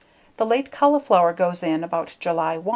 The 0.37 0.47
late 0.47 0.71
cauliflower 0.71 1.31
goes 1.31 1.61
in 1.61 1.83
about 1.83 2.15
July 2.19 2.57
1. 2.57 2.65